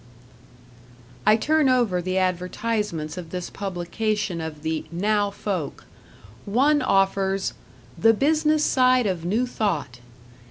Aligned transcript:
I 1.27 1.35
turn 1.35 1.69
over 1.69 2.01
the 2.01 2.17
advertisements 2.17 3.19
of 3.19 3.29
this 3.29 3.51
publication 3.51 4.41
of 4.41 4.63
the 4.63 4.83
"'Now' 4.91 5.29
Folk". 5.29 5.83
One 6.45 6.81
offers 6.81 7.53
"The 7.99 8.15
Business 8.15 8.63
Side 8.65 9.05
of 9.05 9.25
New 9.25 9.45
Thought." 9.45 9.99